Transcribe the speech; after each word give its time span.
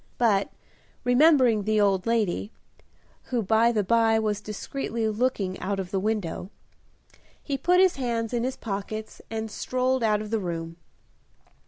But, 0.17 0.49
remembering 1.03 1.61
the 1.61 1.79
old 1.79 2.07
lady 2.07 2.51
(who, 3.25 3.43
by 3.43 3.71
the 3.71 3.83
by, 3.83 4.17
was 4.17 4.41
discreetly 4.41 5.07
looking 5.07 5.59
out 5.59 5.79
of 5.79 5.91
the 5.91 5.99
window), 5.99 6.49
he 7.39 7.55
put 7.55 7.79
his 7.79 7.97
hands 7.97 8.33
in 8.33 8.43
his 8.43 8.57
pockets 8.57 9.21
and 9.29 9.51
strolled 9.51 10.01
out 10.01 10.19
of 10.19 10.31
the 10.31 10.39
room. 10.39 10.77